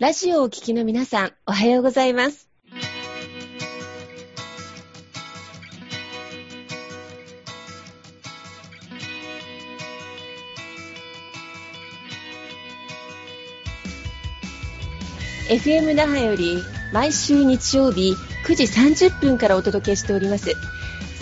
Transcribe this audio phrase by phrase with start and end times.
[0.00, 2.48] ラジオをお聞きの皆さん、おはようございます。
[15.48, 16.62] FM 那覇より
[16.92, 18.14] 毎週日曜日
[18.46, 18.64] 9時
[19.08, 20.54] 30分からお届けしております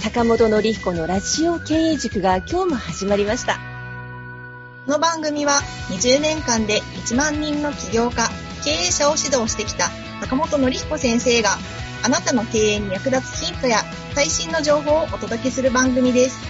[0.00, 3.54] 坂本典彦のラジオ経営塾が今日も始まりました
[4.84, 8.28] この番組は20年間で1万人の起業家
[8.66, 9.90] 経営者を指導してきた
[10.22, 11.50] 坂本典彦先生が
[12.04, 13.76] あなたの経営に役立つヒントや
[14.12, 16.44] 最新の情報をお届けする番組です。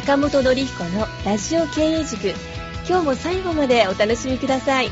[0.00, 2.30] 坂本典彦のラジオ経営塾。
[2.88, 4.88] 今日も最後までお楽しみください。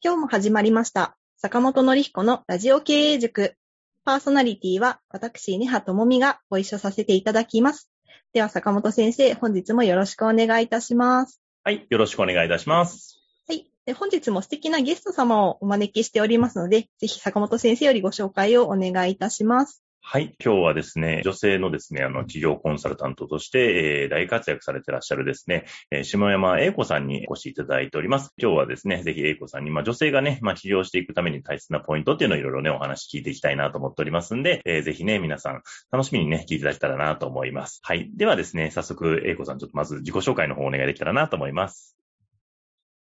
[0.00, 1.16] 今日も始まりました。
[1.38, 3.56] 坂本典彦のラジオ経営塾。
[4.04, 7.90] パーソナリティは私、根葉智美がご一緒させていただきます。
[8.32, 11.41] では、坂本先生、本日もよろしくお願いいたします。
[11.64, 11.86] はい。
[11.90, 13.20] よろしくお願いいたします。
[13.46, 13.70] はい。
[13.86, 19.81] で本日も素敵なゲスト様をお招きしておりますので、ぜひ坂本先生よりご紹介をお願いいたします。
[20.04, 20.34] はい。
[20.44, 28.34] 今日はですね、女性のですね、あの、企業コンサルタントとして、えー、大活躍されてらっしゃるですね、えー、下山英子さんにお越しいただいております。
[28.36, 37.80] 今日はですね、ぜひ英子さんに、まあ、女性がね、まあ、起業していくために大切なポイントっていうのをいろいろね、お話聞いていきたいなと思っておりますんで、えー、ぜひね、皆さん、楽しみにね、聞いていただけたらなと思います。
[37.84, 38.10] はい。
[38.14, 41.96] ではですね、早速、英子さん、ちょっとまず自己紹介の方お願いできたらなと思います。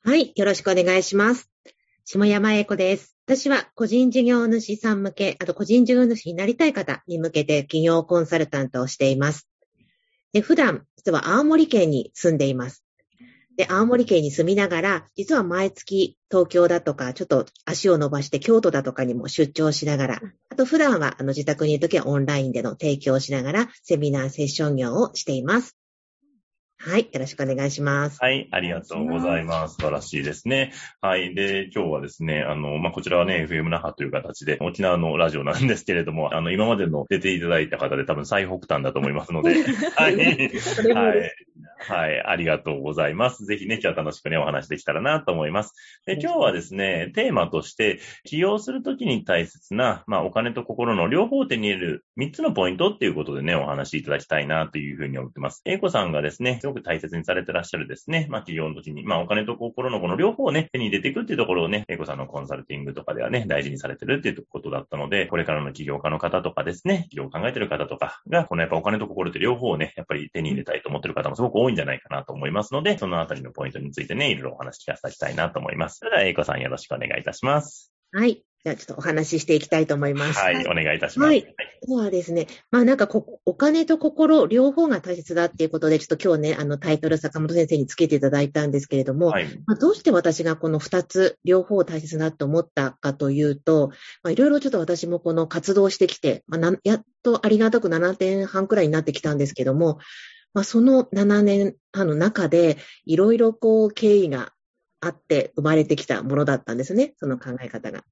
[0.03, 0.31] はい。
[0.33, 1.51] よろしくお願いします。
[2.05, 3.14] 下山英子です。
[3.27, 9.49] 私は個人事業主さん向け、あと個人事業主になりたい方に向けて企業コンサルタントをしています。
[10.31, 12.83] で普段、実は青森県に住んでいます。
[13.57, 25.75] で、青森県に住みながら、実は毎月東京だとか、ちょっと足を伸ばして京都だとかにも出張しながら、あと普段はあの自宅にいるときはオンラインでの提供をしながら、セミナーセッション業をしています。
[26.87, 27.09] はい。
[27.11, 28.19] よろしくお願いします。
[28.21, 28.47] はい。
[28.51, 29.77] ありがとうございます。
[29.77, 30.71] 素晴らしいですね。
[31.01, 31.33] はい。
[31.33, 39.55] で、今日はですね、あの、まあ、こちらはね、FM 那覇という形で、沖縄のラジオなんですけれども、 あの、今までの出ていただいた方で多分最北端だと思いますので、
[39.97, 40.15] はい。
[40.15, 41.35] はい。
[41.87, 42.21] はい。
[42.23, 43.45] ありがとうございます。
[43.45, 45.73] ぜひね、今日は楽しくね、お話できたらなと思います。
[46.05, 55.63] で、今日はですね、テーマとして、起業するときに大切な、まあ、お金と心の両方手に入れる3つのポイントっていうことでね、お話しいただきたいなというふうに思ってます。
[55.65, 72.73] 英子さんがですね、く大切にされてらっしゃるですね、まあ、起業の時に、まあ、お金と心のこの両方をね、手に入れていくっていうところをね、英子さんのコンサルティングとかではね、大事にされてるっていうことだったので、これからの起業家の方とかですね、起業を考えてる方とかが、このやっぱお金と心って両方をね、やっぱり手に入れたいと思ってる方もすごく多いんじゃないかなと思います。
[72.73, 75.99] ので、そのあたりのポイントについてね、いろいろお話聞かせていきたいなと思います。
[75.99, 77.91] それでは、英子さんよろしくお願いいたします。
[78.11, 78.43] はい。
[78.65, 80.39] じゃあちょっとお話ししていきたいと思います。
[80.39, 81.29] はい、お願いいたします。
[81.29, 81.41] はい。
[81.41, 93.89] ではですね、まあなんかこ、お金と心両方が大切だっていうことで、ちょっと今日ね、あのタイトル坂本先生につけていただいたんですけれども、はい、まあ、どうして私がこの二つ両方大切だと思ったかというと、
[94.23, 99.99] まあいろいろちょっと私もこの活動してきて、まあ、やっとありがたく7点半くらいになってきたんですけども、
[100.55, 104.53] まあ、その7年半の中で、いろいろこう経緯が
[105.01, 108.03] あって生まれてきたものだったんですね、その考え方が。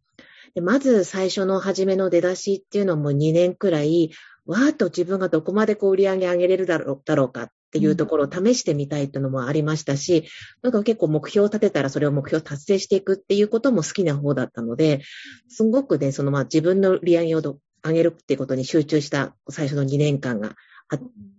[0.55, 4.11] でまず最初の初めの出だしっていうのも2年くらい、
[4.45, 10.25] わーっと自分がどこまでこう売り上げ上げれるだろうだろうかっていうところを試してみたいっていうのもありましたし、
[10.61, 15.01] なんか結構目標を立てたらそれを目標達成していくっていうことも好きな方だったので、
[15.47, 17.41] すごくね、そのまあ自分の売り上げを
[17.85, 20.55] 上げるっていうことに集中した最初の2年間が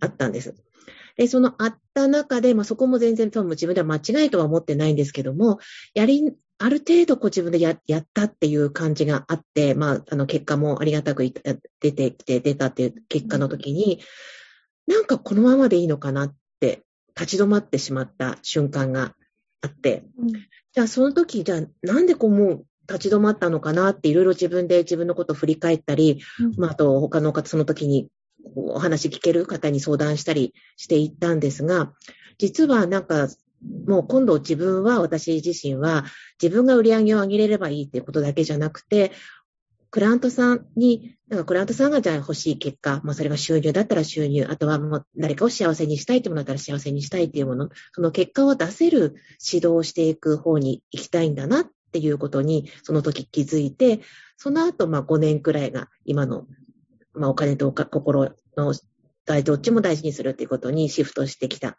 [0.01, 0.55] あったんです。
[1.15, 5.59] で、そのあった中で、まあ、そこも全然多分自分では間違いとは思ってないんですけども、
[5.93, 14.01] やり、ある程度こう自分でややったっていう感じがあって、まあ、あの結果もありがたく出てきて、出たっていう結果の時に、
[14.87, 16.83] なんかこのままでいいのかなって
[17.19, 19.13] 立ち止まってしまった瞬間が
[19.61, 28.07] あって、うん、じゃあその時、じゃあなんでこうもう立ち止まったのかなっていろいろ自分で自分のことを振り返ったり、うん、まあ、あと他の方、その時に
[28.55, 31.91] お話聞ける方に相談したりしていったんですが、
[32.37, 33.27] 実はなんか、
[33.87, 36.05] もう今度自分は、私自身は、
[36.41, 39.11] 自分が売り上げを上げれればいいっていうことだけじゃなくて、
[39.91, 54.01] クライアントさんに、なんかクライアントさんがじゃあ欲しい結果、まあそれが収入だったら収入、あとはもう誰かを幸せにしたいってものだったら幸せにしたいっていうもの、その結果を出せる指導をしていく方に行きたいんだなっていうことに、その時気づいて、
[54.37, 56.45] その後まあ5年くらいが今の
[57.15, 58.73] まあ、お金と心の
[59.43, 61.77] どっちも大事にするっていうことにシフトしてきた。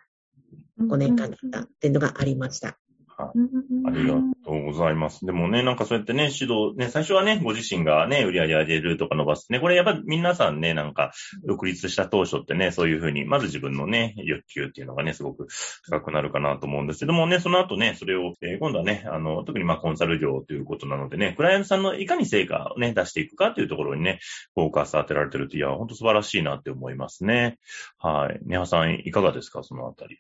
[0.81, 2.79] 5年間だったっていうのがありました。
[3.19, 3.39] はい。
[3.87, 4.15] ありが
[4.45, 5.25] とうございます。
[5.25, 9.59] でもね、なんかそうやってね、指導、ね、最初はね、ご自身がね、売り上げ上げるとか伸ばすね。
[9.59, 11.13] これやっぱり皆さんね、なんか、
[11.47, 15.47] 独立した当初ってね、そういうふうに、まず自分のね、欲求っていうのがね、すごく
[15.91, 24.19] 高くなるかなと思うんですけどもね、その後ね、それを、えー、今度はね、あの、特にまあコンサル業ということなのでね、クライアントさんのいかに成果をね、出していくかっていうところにね、
[24.55, 27.57] フォーカス当てられてるって、いや、本当素晴らしいなって思いますね。
[27.99, 28.41] はい。
[28.45, 30.19] ネハさん、いかがですか、そのあたり。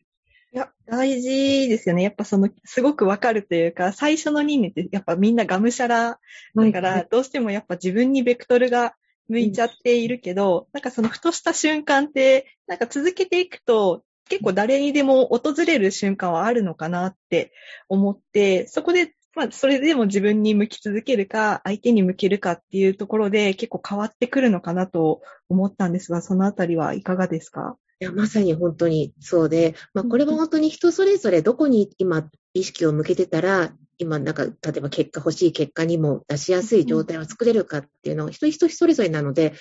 [0.56, 2.02] いや、大事ですよね。
[2.02, 6.18] やっぱその、すごくわかるというか、最初の2年ってやっぱみんながむしゃら
[6.54, 8.94] だから、どうしてもやっぱ自分にベクトルが
[9.28, 17.52] 向いちゃっているけど、うん、なんかそのふとした瞬間って、なんか続けていくと、結構誰にでも訪れる瞬間はあるのかなって
[17.90, 25.20] 思って、そこで、まあ、それでも自分に向き続けるか、相手に向けるかっていうところで結構変わってくるのかなと
[25.50, 27.76] 思ったんですが、そのあたりはいかがですか？
[28.00, 39.54] いや、まさに本当にそうで、まあ、これは本当に人それぞれどこに今意識を向けてたら、今なんか、例えば結果欲しい結果にも出しやすい状態を作れるかっていうのは人人それぞれなので、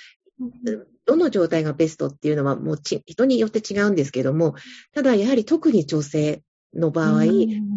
[1.06, 4.56] どの状態がベストっていうのはもう人によって違うんですけども、
[4.94, 6.42] ただやはり特に女性
[6.74, 7.24] の場合、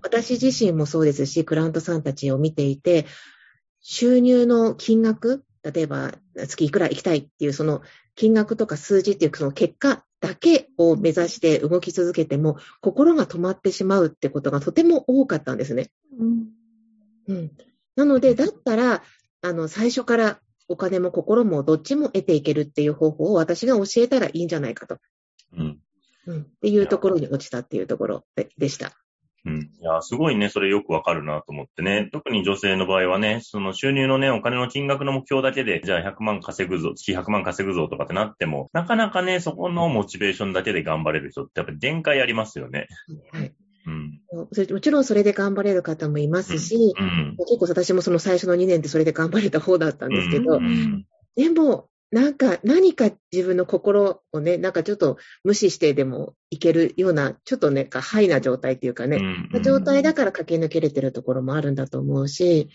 [0.02, 3.06] 私自身もそうですし、クライアントさんたちを見ていて、
[3.80, 7.82] 収入の金額、例えば月いくら行きたいっていうその
[8.16, 15.90] 金額とか数字っていうその結果だけを目指して動き続けても、心が止まってしまうってことがとても多かったんですね。
[16.18, 16.46] うん。
[17.28, 17.52] うん、
[17.96, 19.02] なので、だったら、
[19.42, 24.98] あの、最初からお金も心もどっちも得ていけるっていう方法を私が教えたらいいんじゃないかと。
[25.56, 25.78] うん。
[26.26, 26.40] うん。
[26.42, 28.24] っていうところに落ちたっていうところ
[28.56, 28.92] でした。
[29.48, 29.60] うん。
[29.62, 32.08] いや、すごいね、それよくわかるなと思ってね。
[32.12, 42.88] 特に女性の場合はね、その収入のね、お金の金額の目標だけで、じゃあ100万稼ぐぞ、月100万稼ぐぞとかってなっても、なかなかね、そこのモチベーションだけで頑張れる人ってやっぱり限界ありますよね。
[43.32, 43.54] はい。
[43.86, 44.20] うん、
[44.74, 51.06] もちろんそれで頑張れる方もいますし、うんうん、結構私もその最初の2年でそれで頑張れた方だったんですけど、うんうん、
[51.36, 62.70] でも、なんか、何か自分の心をね、なんかちょっと無視してでもいけるような、ちょっとね、か、ハイな状態っていうかね、うんうん、状態だから駆け抜けれてるところもあるんだと思うし、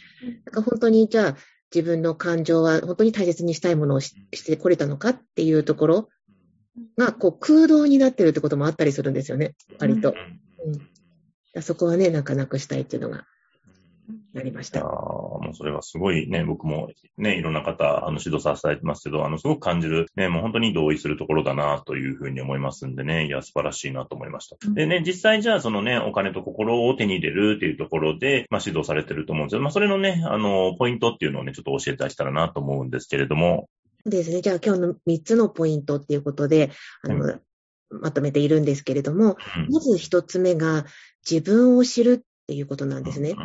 [0.46, 1.38] なんか本当にじゃあ
[1.74, 4.14] 自分の感情は本当に大切にしたいものをし
[4.46, 6.10] てこれたのかっていうところ
[6.96, 10.14] が、こう空洞になってるってこともあったりするんですよね、割と。
[11.56, 13.26] うん、そこはね、なんかなくしたいっていうのが
[14.34, 14.80] なりました。
[14.80, 24.58] あもうそれはすごいね、僕もね、いろんな方、あの、指導させていただいてますけど、あの、すごく感じる、ね、もう本当に同意するところだな、というふうに思いますんでね、いや、素晴らしいなと思いました。
[24.72, 33.70] でね、実際じゃあそのね、お金と心を手に入れるっていうところで、まあ、指導されてると思うんですけど、まあ、それのね、あの、ポイントっていうのをね、ちょっと教えていただけたらなと思うんですけれども。
[34.06, 34.42] ですね。
[34.42, 36.72] じゃあ今日の3つのポイントっていうことで、
[37.04, 37.42] あの、うん
[38.02, 40.86] まとめているんですけれども、うん、まず一つ目が
[41.30, 43.36] 自分を知るっていうことなんですね。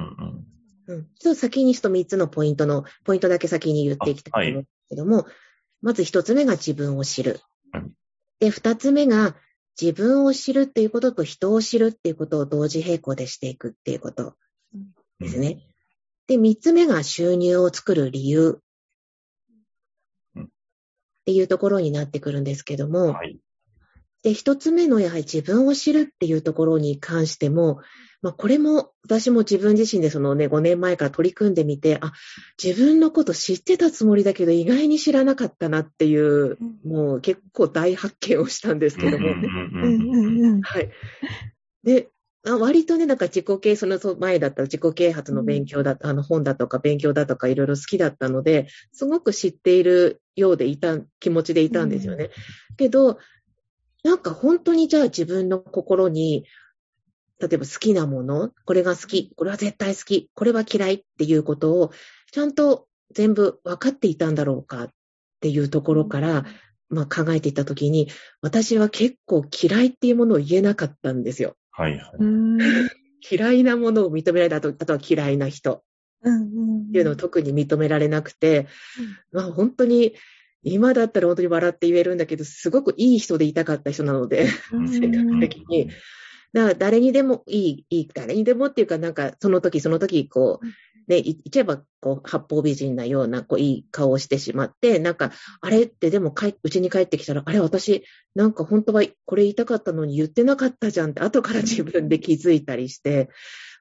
[0.88, 1.06] うんうんうんうん。
[1.18, 5.24] ちょっと先にちょっと3つのポイントの、ポイントだけ先に言っていきたいと思うんですけども、はい、
[5.82, 7.40] まず1つ目が自分を知る。
[8.40, 9.36] で、2つ目が
[9.80, 14.34] 自分を知るっていうことと人を知るっていうことを同時並行でしていくっていうこと
[15.20, 15.62] ですね。
[16.26, 18.60] で、3つ目が収入を作る理由
[20.40, 20.44] っ
[21.26, 23.38] ていうところになってくるんですけども、はい、
[24.22, 27.80] で、1つ目のやはり自分を知るっていうところに関しても、
[28.20, 32.12] まあ、これも私も自分自身でそのね、5年前から取り組んでみて、あ、
[32.62, 39.48] 自分のこと知ってたつもりだけど意外に知らなかったなっていう、もう結構大発見をしたんですけどもね。
[40.62, 40.90] はい。
[41.84, 42.08] で、
[42.44, 52.30] 割とね、なんか自己啓、その前だったら自己啓発の勉強だ、あの本だとか勉強だとかいろいろ好きだったので、すごく知っているようでいた、気持ちでいたんですよね。
[52.76, 53.18] けど、
[54.04, 56.44] なんか本当にじゃあ自分の心に
[57.40, 61.92] 例えば好きなもの、これが好き、これは絶対好き、これは嫌いっていうことを、
[62.32, 64.90] ちゃんと全部分かっていたんだろうかっ
[65.40, 66.44] ていうところから、
[66.90, 68.08] まあ、考えていったときに、
[68.40, 71.56] 私は結構嫌いっていうものを言えなかったんですよ。
[71.70, 72.00] はいはい。
[73.30, 75.84] 嫌いなものを認められたあと、あとは嫌いな人。
[76.88, 78.66] っていうのを特に認められなくて、
[79.30, 80.14] まあ本当に、
[80.62, 85.90] 今だったら本当に笑って言えるんだけど、すごくいい人でいたかった人なので、性格的に。
[86.52, 90.66] だから誰にでもいい、いい、誰にでもっていうか、なんかその時その時、こう、
[91.08, 103.30] ね、言っちゃえば、こう、八方美人なような、こう、いい顔をしてしまって、なんか、あれってでも帰、うちに帰ってきたら、あれ、私、なんか本当はこれ言いたかったのに言ってなかったじゃんって、後から自分で気づいたりして、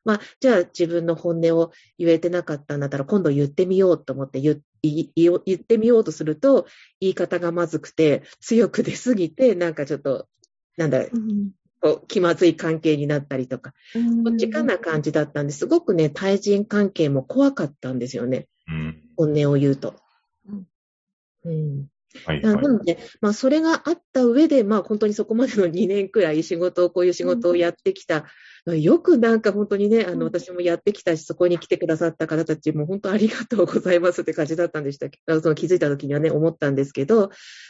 [0.07, 6.65] まあ、じゃあ自分の本音を言えてなかったんだったら、今度言ってみようと思って言言ってみようとすると、
[7.01, 10.29] 言い方がまずくて、強く出すぎて、なんかちょっと、
[10.77, 11.03] なんだ、
[11.81, 13.73] こう気まずい関係になったりとか、
[14.23, 18.47] こっちかな感じだったんですごくね、対人関係も怖かったんですよね。
[18.69, 19.95] うん、本音を言うと。
[21.43, 21.87] うん。
[22.25, 28.23] はいはい、なので、まあ、それがあった上で、まあ、本当にそこまでの2年くらい仕事を、こういう仕事をやってきた、うん、
[28.75, 37.29] よくなんか本当にね、あの、私もやってきたし、そこに来てくださった方たちも本当ありがとうございますって感じだったんでしたけど、その気づいた時にはね、思ったんですけど、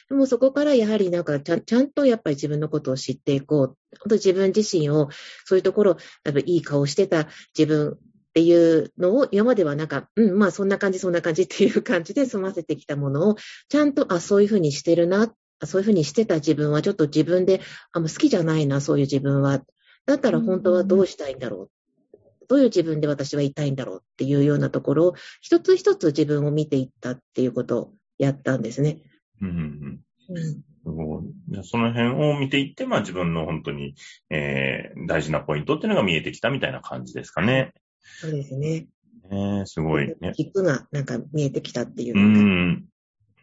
[0.10, 3.78] でもそこからやはりなんかちゃ、ちゃんとやっぱり自分のことを知っていこう。
[4.00, 5.10] 本当自分自身を、
[5.46, 7.28] そういうところ、多分いい顔してた
[7.58, 7.98] 自分っ
[8.38, 13.36] ていうのを今まではなんか、うん、まあそんな感じ、そんな感じ っていう感じで済ませてきたものを、
[13.68, 15.34] ちゃんと、あ、そういうふうにしてるな、
[15.66, 17.62] そういうふうにしてた自分はちょっと自分で、
[17.94, 19.64] あ、もう好きじゃないな、そういう自分は。
[20.08, 21.70] だったら本当はどうしたいんだろ
[22.14, 22.18] う？
[22.48, 29.00] どういう自分で私はいたいんだろうっていうようなところを、一つ一つ自分を見ていったっていうことをやったんですね。
[29.42, 30.00] うん、
[30.30, 33.96] うん、その辺を見ていって、まあ自分の本当に、
[34.30, 37.74] えー、大事なポイントっていうのが見えてきたみたいな感じですかね。
[38.22, 38.88] そうですね。
[39.30, 40.32] ねすごいね。
[40.34, 42.80] 軸がなんか見えてきたっていうの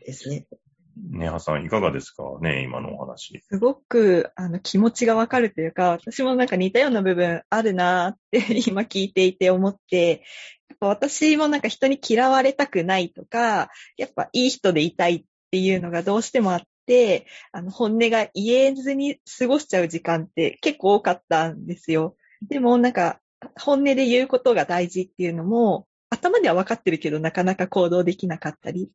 [0.06, 0.46] ですね。
[0.96, 2.22] ねはさん、いかがですか？
[2.40, 3.40] ね、今のお話。
[3.48, 10.22] すごく、あの、気持ちがわかるというか、私もなんか似たような部分あるなって 今聞いていて思って、
[10.68, 22.16] やっぱ私もなんか人に嫌われたくないとか、やっぱいい人でいたいっていうのがどうしてもあって、あの、本音が言えずに過ごしちゃう時間って結構多かったんですよ。
[22.48, 23.20] でもなんか、
[23.60, 28.90] 本音で言うことが大事っていうのも、頭では分かってるけど、なかなか行動できなかったり。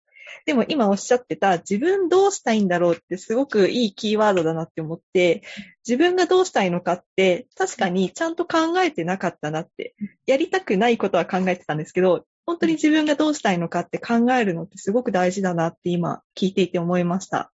[0.46, 5.44] でも今おっしゃってた、自分どうしたいんだろうってすごくいいキーワードだなって思って、
[5.88, 9.96] 自分がどうしたいのかって、確かにちゃんと考えてなかったなって、
[10.26, 17.52] やりたくないことは考えてたんですけど、本当に自分がどうしたいのかって考えるのってすごく大事だなって今聞いていて思いました。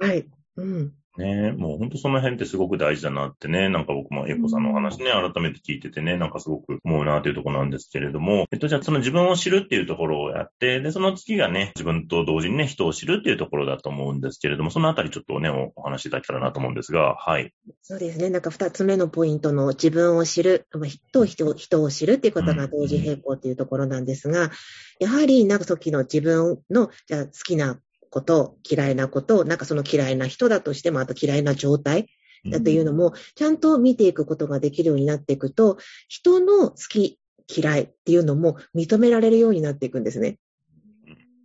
[0.00, 0.26] はい。
[0.56, 0.92] うん。
[1.18, 1.52] ね。
[1.52, 17.52] もう本当その辺ってすごく大事だなってね、なんか僕もエコさんのお話ね、改めて聞いててね、なんかすごく思うなというところなんですけれども、えっと、じゃあその自分を知るっていうところをやって、で、その次がね、自分と同時にね、人を知るっていうところだと思うんですけれども、そのあたりちょっとね、お話しいただけたらなと思うんですが、はい。
[17.82, 24.50] そうですね、なんか二つ目のポイントの自分を知る、人人人を知るっていうことが同時並行っていうところなんですが、
[24.98, 27.78] やはりなんか時の自分の、じゃあ好きな
[28.12, 32.10] こと、嫌いなこと、なんかその嫌いな人だとしても、あと嫌いな状態
[32.44, 35.78] だというのも、ちゃんと見ていくことができるようになっていくと、
[36.08, 40.38] 人の好き、嫌いっていうのも認められるようになっていくんですね。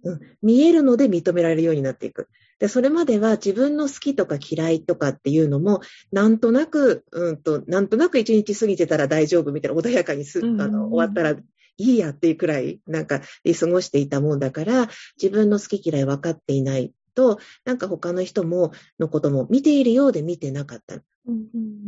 [0.03, 2.27] うん、見えるので認められるようになっていく。
[2.59, 5.81] で、それまでは自分の好きとか嫌いとかっていうのも、
[6.11, 11.39] なんとなく、うんと、なんとなく一日過ぎてたら大丈夫みたいな、穏やかにす、あの、終わったら
[11.77, 14.89] いいやっていうくらい、なんか、で過ごしていたもんだから、
[15.21, 20.95] 自分の好き嫌い分かっていないと、なんか他の人も、のことも見ているようで見てなかった。
[20.95, 21.01] 一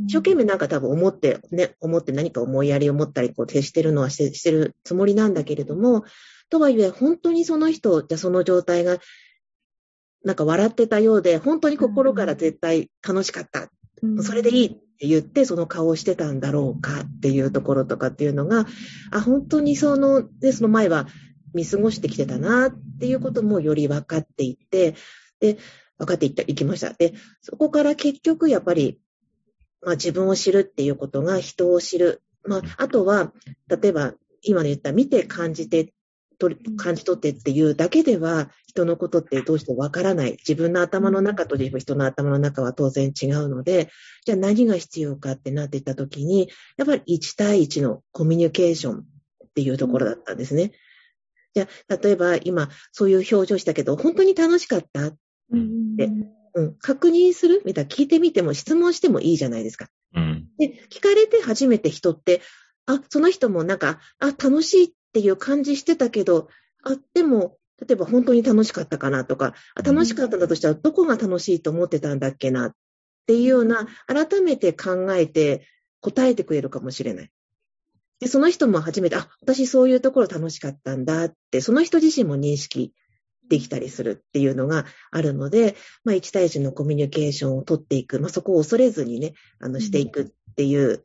[0.08, 6.04] 生懸命なんか多分思って、ね、思って何か思いやりを持ったり、こう、徹してるのはしてしてるつもりなんだけれども、
[6.50, 8.98] とはいえ、本当にその人、じゃその状態が、
[10.24, 13.70] なんか笑ってたようで、本当に心から絶対楽しかった。
[14.22, 18.66] それでいい言ってその顔をしてたんだろうかっていうところとかっていうのが、
[19.12, 21.08] あ、本当にその、で、その前は
[21.54, 24.96] 見過ごしてきてたなっていうこともより分かっていって、
[25.40, 25.58] で、
[25.98, 26.94] 分かっていった、いきました。
[26.94, 29.00] で、そこから結局やっぱり、
[29.82, 32.22] まあ自分を知るっていうことが人を知る。
[32.44, 33.32] まあ、あとは、
[33.68, 35.94] 例えば今で言った見て感じて
[36.78, 40.32] 感じ取ってっていうだけでは、人のことってどうしてわからない。
[40.34, 43.90] 自分の頭の中と人の頭の中は当然違うので、
[44.26, 49.04] じゃあ何が必要かってなっていったときに、やっぱり1対1のコミュニケーションっ
[49.54, 50.72] ていうところだったんですね。
[51.56, 55.08] じゃあ、例えば今、そういう表情したけど、本当に楽しかった？
[55.08, 55.18] って、
[56.54, 57.64] うん、確認する？
[57.66, 59.88] みたいな聞いてみても質問してもいいじゃないですか。
[60.16, 62.42] うん、で、聞かれて初めて人って、
[62.86, 66.50] あ、その人もなんか、あ、楽しいっっていう感じしてたけど、
[66.84, 72.76] あ、でも、例えば本当に楽しかったかなとか、楽しかったんだとしたらどこが楽しいと思ってたんだっけなっ
[73.26, 75.66] ていうような、改めて考えて
[76.02, 77.32] 答えてくれるかもしれない。
[78.20, 82.94] で、その人も初めて、あ、私そういうところ楽しかったんだって、その人自身も認識
[83.50, 91.04] できたりするっていうのがあるので、まあ、1対1のコミュニケーションを取っていく、まあ、そこを恐れずにね、あの、していくっていう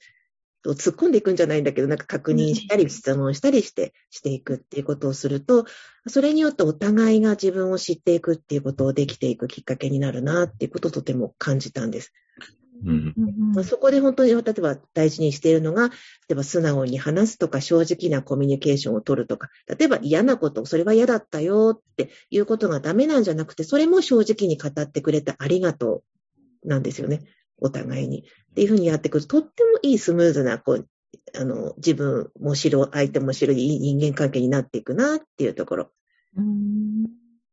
[0.73, 5.67] 突っ込んでいくんじゃないんだけど、なんか確認したり、質問したりして、していくっていうことをすると、
[6.07, 12.13] それによってお互いが自分を知っていくっていうことをできていくきっかけになるなっていうことをとても感じたんです。
[12.87, 13.15] うん
[13.55, 15.95] まあ、そこで本当に例えば大事にしているのが、例
[16.33, 26.03] えば素直に話すとか正直なコミュニケーションを取るとか、例えば嫌なこと、それは嫌だったよっていうことがダメなんじゃなくて、それも正直に語ってくれてありがと
[26.65, 27.23] うなんですよね。
[27.59, 28.21] お互いに。
[28.21, 28.23] っ
[28.55, 30.89] ていうふうにやっていくと、とってもいいスムーズな、こう、
[31.37, 35.91] あの、自分も知る、相手も知るいい人間関係になっていくなっていうところ。
[36.37, 36.94] うん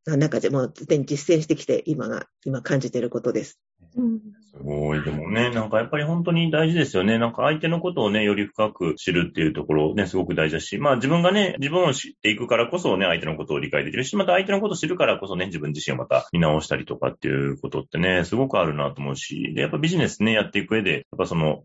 [0.06, 3.60] 中でもすでに実践してきて、今が、今感じていることです。
[3.96, 4.20] うん、
[4.52, 5.04] すごい。
[5.04, 7.18] でもね、なんかやっぱり本当に大事ですよね。
[7.18, 21.64] なんか相手のことをね、より深く知るっていうところね、すごく大事だし、まあ自分がね、自分を知っていくからこそね、相手のことを理解できるし、また相手のことを知るからこそね、自分自身をまた見直したりとかっていうことってね、すごくあるなと思うし、で、やっぱビジネスね、やっていく上で、やっぱその、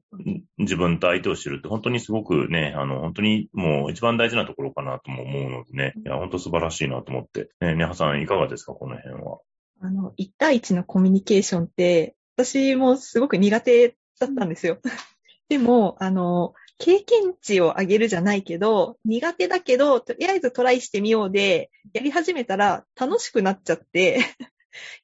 [0.58, 7.48] 自分と相手を知るって本当にすごくね、あの、本当にもう一番大事なところかなとも思うのでね、いや、本当素晴らしいなと思って。
[7.60, 9.38] ね、ねはさんいかがですか、この辺は？
[9.80, 14.78] あの、1対1のコミュニケーションって、私もすごく苦手だったんですよ。
[15.48, 24.18] でも、あの、経験値を上げるじゃないけど、苦手だけど、とりあえずトライしてみようで、やり始めたら楽しくなっちゃって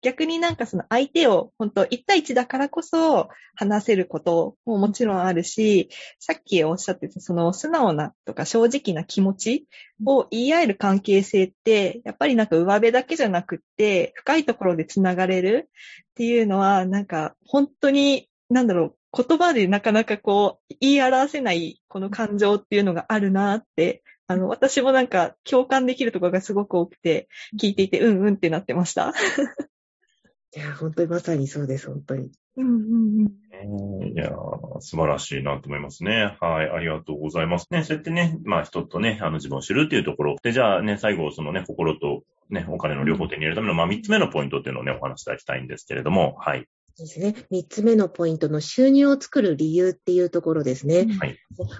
[0.02, 5.88] 逆になんかその相手を本当1対1だからこそ話せることももちろんあるし、
[6.18, 9.66] さっきおっしゃってたその素直なとか正直な気持ち
[10.04, 24.01] を言い合える関係性って、やっぱりなんか上辺だけじゃなくって、深いところで繋がれるっていうのは、なんか本当に、なんだろう、言葉でなかなかこう言い表せないこの感情っていうのがあるなって
[24.32, 27.28] あの、私もなんか共感できるところがすごく多くて、
[27.60, 29.12] 聞いていて、うんうんってなってました。
[30.56, 32.30] いや、本当にまさにそうです、本当に。
[32.56, 34.12] うんうんうん。
[34.12, 34.32] いや
[34.80, 36.36] 素晴らしいなと思いますね。
[36.40, 37.68] はい、ありがとうございます。
[37.70, 40.36] ね、そうやってね、まあ人とね、あの自分を知るっていうところ。
[40.42, 46.66] で、じゃあね、最後、そのね、心とね、お金の両方手に入れるための、まあ三つ目のポイントっていうのをね、お話しいただきたいんですけれども、はい。
[46.98, 47.34] ですね。
[47.50, 51.06] 三つ目のポイントの収入を作る理由っていうところですね。
[51.18, 51.38] はい。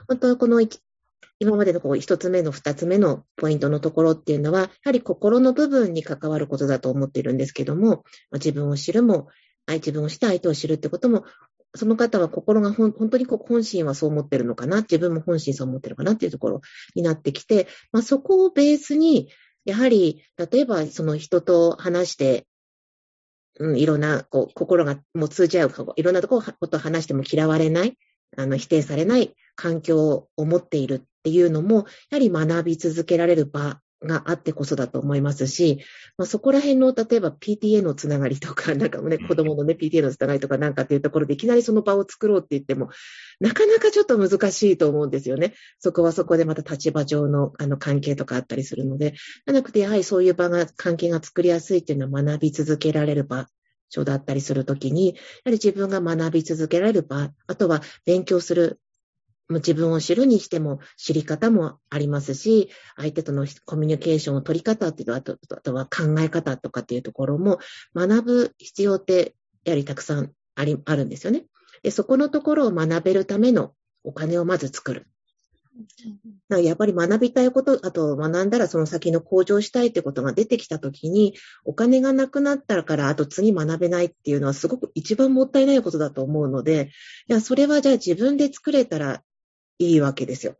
[0.08, 0.60] 本当はこの
[1.42, 9.26] 今までのこう一つ目の二つ目のポイントのところっていうのは、やはり心の部分に関わることだと思っているんですけども、自分を知るも、
[9.66, 11.24] 自分をして相手を知るってことも、
[11.74, 16.60] その方は心が本当に本心はそう思ってるのかな、自分も本心そう思ってるかなっていうところ
[16.94, 19.28] になってきて、まあ、そこをベースに、
[19.64, 22.46] やはり、例えばその人と話して、
[23.58, 27.98] うん、いろんな、こう、心がもう通じ合う、いろんなところことを話しても嫌われない、
[28.36, 35.80] あの、否定されない環境を持っているっていうのも、やはり学び続けられる場があってこそだと思いますし、
[36.16, 42.90] まあ、そこら辺の、例えば PTA のつながりとか、なんかね、子供のね、PTA のつながりとかなんかっていうところで、いきなりその場を作ろうって言っても、
[43.40, 45.54] なかなかちょっと難しいと思うんですよね。
[45.78, 53.46] そこはそこでまた立場上のあの関係とかあったりするので、じゃなくて、やはりそういう場が、関係が作りやすいっていうのは学び続けられる場
[53.92, 58.80] 所だったりするときに、やはり自分が学び続けられる場、あとは勉強する
[59.50, 67.58] 自分を知るにしても知り方もありますし、相手とのコミュニケーションを取り方っていうのは、あとあとは考え方とかっていうところも
[67.94, 71.44] 学ぶ必要ってやはりたくさんありあるんですよね
[71.82, 71.90] で。
[71.90, 73.74] そこのところを学べるための
[74.04, 75.06] お金をまず作る。
[76.50, 86.90] やっぱり学びたいこと、あと学んだらその先の向上したいってことが出てきたときに、お金がなくなったから、あと次学べないっていうのはすごく一番もったいないことだと思うので、
[87.28, 89.22] いや、それはじゃあ自分で作れたら
[89.78, 90.56] いいわけですよ。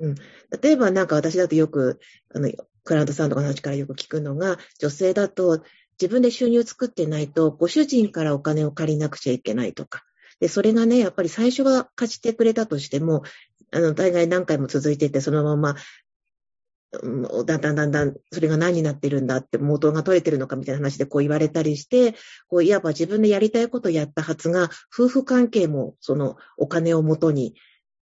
[0.00, 0.14] うん、
[0.60, 2.00] 例えばなんか私だとよく、
[2.34, 2.50] あの、
[2.84, 5.62] クライアントさんとかの話からよく聞くのが、女性だと
[6.00, 10.02] 自分で収入を作ってないと、ご主人からお金を借りなくちゃいけないとか。
[10.40, 13.22] で、それがね、やっぱり最初は貸してくれたとしても、
[13.72, 15.76] あの、大概何回も続いていて、そのまま、
[17.46, 22.14] だんだんだんだん、それが何になってるんだって、元が取れてるのかみたいな話でこう言われたりして、
[22.48, 27.54] こう、いわば自分でやりたいことやったはずが、夫婦関係もそのお金をもとに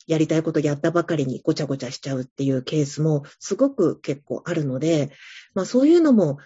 [0.07, 5.11] やりたいことやったばかりにごちゃごちゃしちゃうっていうケースもすごく結構あるので、
[5.55, 6.39] まあそういうのも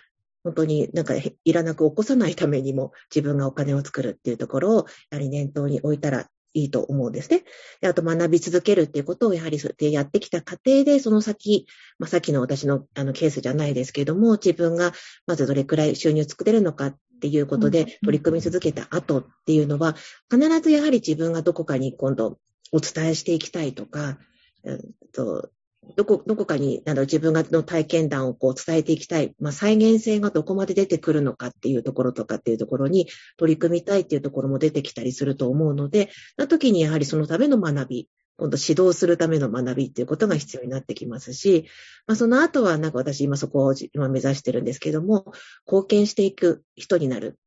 [0.42, 7.44] 本当になんかいらなく起こさないためにも自分がお金を作るっていうところをやはり念頭に置いたらいいと思うんですね。
[7.80, 11.66] であと学び続けるっていうことをやはりそうやってやってきた過程で、その先、
[11.98, 14.92] まあ、さっきの私のあのケースじゃないですけども、自分が
[15.26, 19.96] まずどれくらい収入作れるのかっていうことで取り組み続けた後っていうのは、
[20.30, 22.38] 必ずやはり自分がどこかに今度
[22.72, 24.18] お伝えしていきたいとか、
[24.64, 24.80] うん
[25.12, 25.50] と
[25.96, 29.34] どこ、どこかに、あの、自分がの体験談をこう伝えていきたい。
[29.40, 41.66] まあ、再現性がどこまで出てくるのかっていうところとかっていうところに取り組みたいっていうところも出てきたりすると思うので、な時にやはりそのための学び、今度指導するための学びっていうことが必要になってきますし、
[42.06, 45.32] まあ、その後はなんか私今そこを今目指してるんですけども、
[45.66, 47.38] 貢献していく人になる。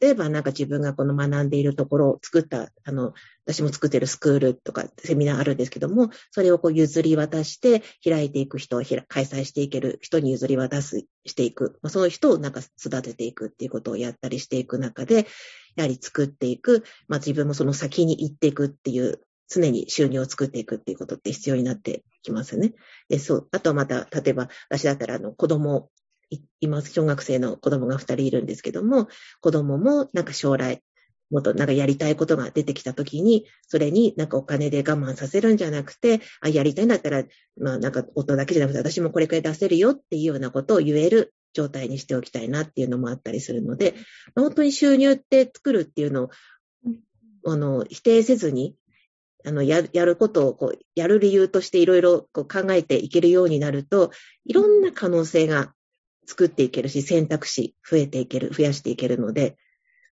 [0.00, 11.78] 例えばなんか自分がこの学んでいるところを作った、あの、私も作ってるスクールとかセミナーあるんですけども、それをこう譲り渡して開いていく人を開催していける人に譲り渡す、していく。
[11.82, 15.26] まあ、その人をなんか育てていくっていうことをやったりしていく中で、
[15.76, 22.74] やはり作っていく、まあ自分もその先に行っていくっていう常に収入を作っていくっていうことって必要になってきますね。
[23.08, 23.48] で、そう。
[23.50, 25.90] あとまた、例えば、私だったら、あの、子供
[26.60, 29.08] 今、小学生の子供が2人いるんですけども、
[29.40, 30.82] 子供もなんか将来、
[31.30, 37.24] もっとなんかやりたいことが出てきたときに、それになんかお金で我慢させるんじゃなくて、あ、やりたいんだったら、
[37.60, 43.94] まあなんか夫だけじゃなくて私もこれくらい出せるよっていうようなことを言える状態にしておきたいなっていうのもあったりするので、
[44.34, 46.30] 本当に収入って作るっていうのを、
[47.46, 48.74] あの、否定せずに、
[49.44, 54.10] あの、ややることを、こう、やる理由としていろいろ考えていけるようになると、
[54.44, 55.72] いろんな可能性が
[56.28, 59.56] 作っていけるし、選択肢増えていける、増やしていけるので、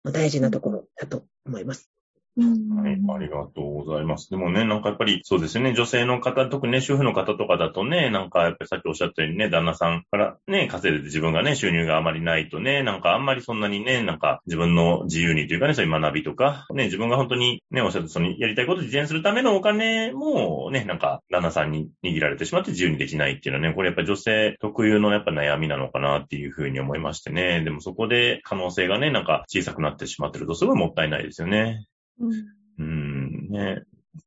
[0.05, 1.91] 大事なところだと思います。
[2.37, 4.29] はい、ありがとうございます。
[4.29, 31.85] でもね、なんかやっぱりそうですね、女性の方、特にね、主婦の方とかだとね、なんかやっぱりさっきおっしゃったようにね、旦那さんからね、稼いでて自分がね、収入があまりないとね、なんかあんまりそんなにね、なんか自分の自由にというかね、そういう学びとか、ね、自分が本当にね、おっしゃったそのやりたいことを実現するためのお金もね、なんか旦那さんに握られてしまって自由にできないっていうのはね、これやっぱり女性特有のやっぱ悩みなのかなっていうふうに思いましてね、でもそこで可能性がね、なんか小さくなってしまってるとすごいもったいないですよね。
[32.19, 32.31] うん
[32.77, 33.83] うん、ね。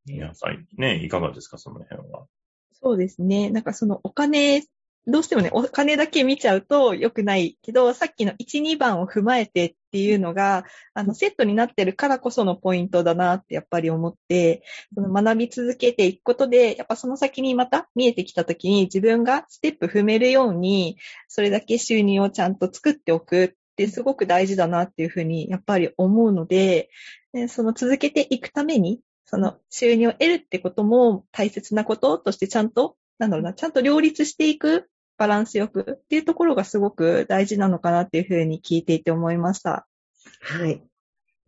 [0.07, 2.27] 皆さん、ね、いかがですか、その辺は。
[2.72, 3.51] そうですね。
[3.51, 4.62] なんかそのお金、
[5.07, 14.62] どうしてもね、お金だけ見ちゃうと良くないけど、さっきの1、2番を踏まえてっていうのが、あの、セットになってるからこそのポイントだなってやっぱり思って、
[14.94, 26.91] その学び続けていくことで、やっぱその先にまた見えてきた時に自分がステップ踏めるように、それだけ収入をちゃんと作っておくってすごく大事だなっていうふうにやっぱり思うので、
[27.33, 39.87] でその続けていくために、その収入を得るってことも大切なこととしてちゃんと、なんだろうな、ちゃんと両立していくバランスよくっていうところがすごく大事なのかなっていうふうに聞いていて思いました。
[40.41, 40.83] はい。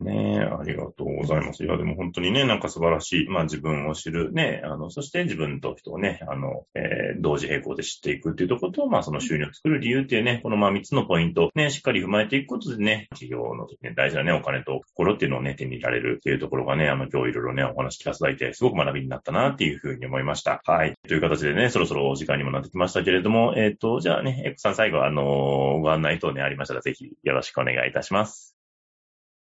[0.01, 1.63] ねえ、ありがとうございます。
[1.63, 20.63] いや、でも本当にね、なんか素晴らしい、まあ自分を知るね、あの、そして自分と人をね、あの、えー、同時並行で知っていくっていうところと、まあその収入を作る理由っていうね、このまあ3つのポイント、ね、しっかり踏まえていくことでね、企業の時ね、大事なね、お金と心っていうのをね、手に入れられるっていうところがね、あの、今日いろいろね、お話聞かせていただいて、すごく学びになったなっていうふうに思いました。
[20.65, 20.95] はい。
[21.07, 28.50] という形でね、そろそろお時間にもなってきましたけれども、えっ、ー、と、じゃあね、エクさん最後、あのご案内等ね、ありましたら、ぜひよろしくお願いいたします。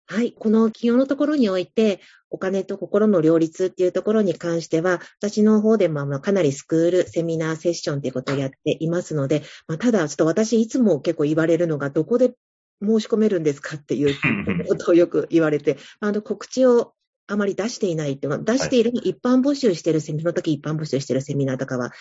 [0.07, 0.33] はい。
[0.33, 12.35] この企業のところにおいて、お金と心の両立っていうところに関しては、私の方でもかなりスクール、セミナー、セッションっていうことをやっていますので、まあ、ただ、ちょっと私いつも結構言われるのが、どこで
[12.83, 14.15] 申し込めるんですかっていう
[14.69, 16.93] ことをよく言われて、あの告知を
[17.27, 21.93] あまり出していないって出している、一般募集しているセミナー、その時一般募集しているセミナーとかは、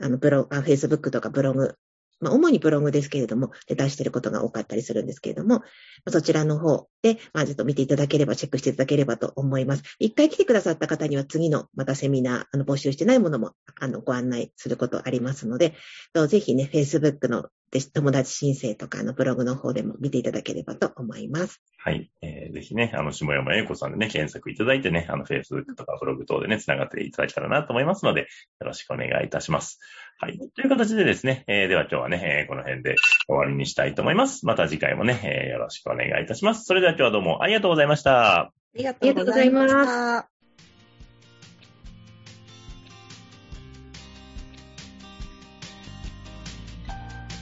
[0.00, 1.74] あの、ブログ、フェイスブックとかブログ
[2.20, 5.62] まあ、主にブログですけれども、出していることが多かったりするんですけれども、
[6.08, 9.82] そちらの方で、まあ、ちょっと見ていただければ、チェックしていただければと思います。
[9.98, 15.74] 一回来てくださった方には次のまたセミナー、あの、募集してないものも、あの、ご案内することありますので、
[16.28, 17.48] ぜひね、Facebook の
[17.92, 21.62] 友達申請とかあのブログの方でも見ていただければと思います。
[21.78, 22.10] はい。
[22.20, 28.26] えー、ぜひね、あの、下山英子さんでね、検索いただいてね、あの、Facebook とかブログ等でね、繋がっていただけたらなと思いますので、よ
[28.60, 29.80] ろしくお願いいたします。
[30.18, 30.38] はい。
[30.38, 34.44] という形でですね、えー、では今日はね、えー、この辺で終わりにしたいと思います。
[34.44, 36.64] また次回もね、えー、よろしくお願いいたします。
[36.64, 38.40] それでは今日はどうもありがとうございました。
[38.40, 40.28] ありがとうございました。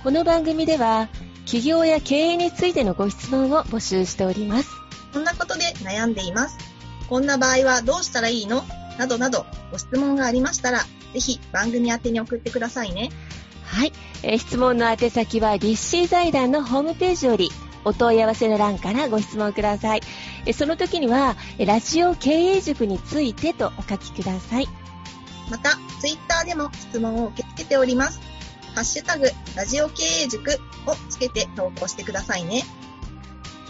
[0.04, 1.08] この番組では、
[1.44, 4.77] 企業や経営についてのご質問を募集しております。
[5.18, 6.56] こんなことで悩んでいます。
[7.08, 8.64] こんな場合はどうしたらいいの？
[8.98, 13.10] などなど、ご質問がありましたら、ぜひ番組宛てに送ってくださいね。
[13.64, 13.92] はい。
[14.22, 17.50] えー、質問の宛先は、立志財団のホームページより、
[17.84, 20.02] お問い合わせの欄からご質問ください。
[20.46, 24.68] えその時には、ラジオ経営塾についてとお書きください。
[25.50, 28.20] また、ツイッターでも質問を受け付けております。
[28.76, 32.62] ハッシュタグ、ラジオ経営塾をつけて投稿してくださいね。